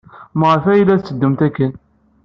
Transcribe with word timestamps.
Maɣef 0.39 0.65
ay 0.71 0.81
la 0.85 0.99
tetteddumt 0.99 1.41
akken? 1.47 1.71